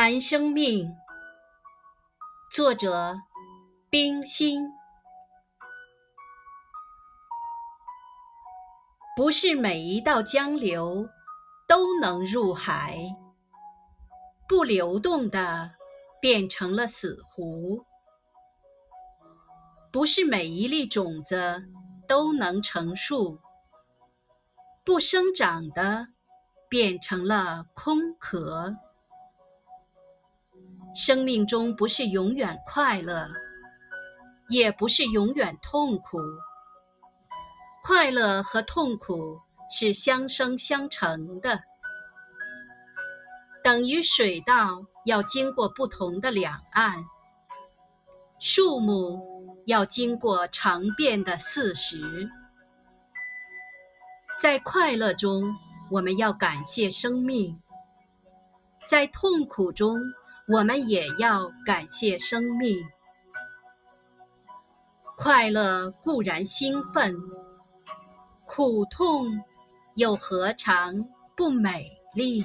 [0.00, 0.94] 谈生命，
[2.52, 3.18] 作者
[3.90, 4.62] 冰心。
[9.16, 11.08] 不是每一道江流
[11.66, 12.96] 都能入海，
[14.48, 15.72] 不流动的
[16.20, 17.84] 变成了死湖；
[19.90, 21.64] 不是每一粒种子
[22.06, 23.40] 都能成树，
[24.84, 26.06] 不生长的
[26.68, 28.76] 变成了空壳。
[30.94, 33.28] 生命中不是永远快乐，
[34.48, 36.18] 也不是永远痛苦。
[37.82, 39.40] 快乐和痛苦
[39.70, 41.60] 是相生相成的，
[43.62, 47.04] 等于水稻要经过不同的两岸，
[48.38, 52.28] 树木要经过长变的四时。
[54.40, 55.54] 在快乐中，
[55.90, 57.56] 我们要感谢生命；
[58.86, 60.00] 在痛苦中，
[60.48, 62.78] 我们也要感谢生命。
[65.16, 67.14] 快乐固然兴奋，
[68.46, 69.26] 苦痛
[69.96, 71.04] 又何尝
[71.36, 72.42] 不美丽？